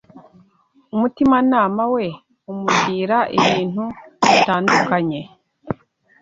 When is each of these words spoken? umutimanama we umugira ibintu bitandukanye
umutimanama 0.93 1.83
we 1.93 2.05
umugira 2.51 3.17
ibintu 3.37 3.83
bitandukanye 4.29 5.19